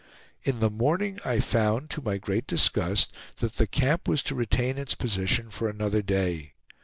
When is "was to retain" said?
4.07-4.79